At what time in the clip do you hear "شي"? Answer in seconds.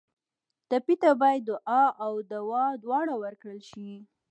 3.69-3.91